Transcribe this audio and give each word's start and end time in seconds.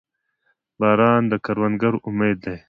•باران 0.79 1.21
د 1.31 1.33
کروندګرو 1.45 2.03
امید 2.07 2.37
دی. 2.45 2.55